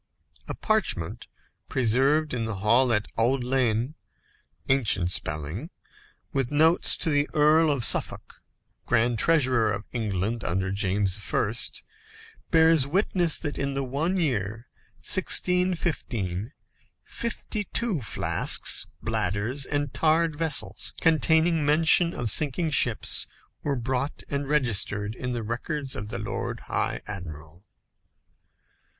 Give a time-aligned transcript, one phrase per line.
[0.47, 1.27] A parchment
[1.69, 3.93] preserved in the hall at Audlyene
[4.67, 5.69] (ancient spelling),
[6.33, 8.41] with notes by the Earl of Suffolk,
[8.87, 11.53] Grand Treasurer of England under James I.,
[12.49, 14.65] bears witness that in the one year,
[15.03, 16.51] 1615,
[17.03, 23.27] fifty two flasks, bladders, and tarred vessels, containing mention of sinking ships,
[23.61, 27.67] were brought and registered in the records of the Lord High Admiral.